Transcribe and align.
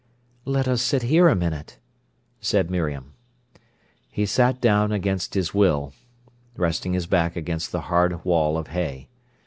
"Let 0.45 0.67
us 0.67 0.81
sit 0.81 1.03
here 1.03 1.27
a 1.29 1.35
minute," 1.35 1.77
said 2.39 2.71
Miriam. 2.71 3.13
He 4.09 4.25
sat 4.25 4.59
down 4.59 4.91
against 4.91 5.35
his 5.35 5.53
will, 5.53 5.93
resting 6.57 6.93
his 6.93 7.05
back 7.05 7.35
against 7.35 7.71
the 7.71 7.81
hard 7.81 8.25
wall 8.25 8.57
of 8.57 8.69
hay. 8.69 9.09